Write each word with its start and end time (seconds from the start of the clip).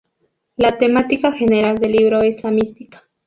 La 0.55 0.79
temática 0.79 1.31
general 1.31 1.77
del 1.77 1.91
libro 1.91 2.23
es 2.23 2.43
la 2.43 2.49
mística. 2.49 3.03